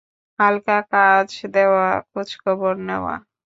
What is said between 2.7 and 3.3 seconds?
নেওয়া।